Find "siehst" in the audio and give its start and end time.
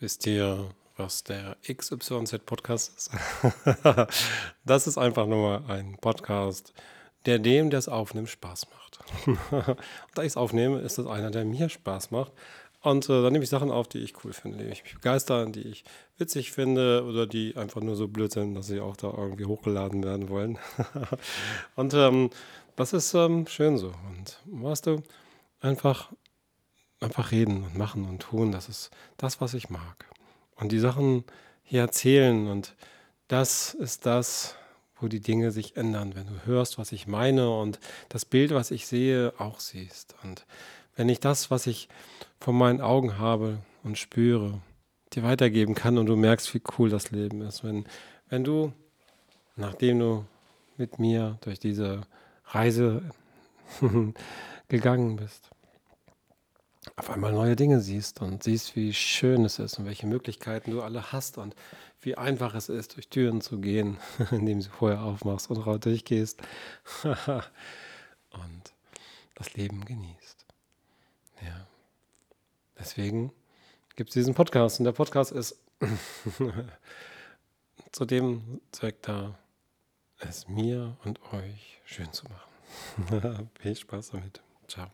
39.60-40.14, 57.80-58.20, 58.42-58.76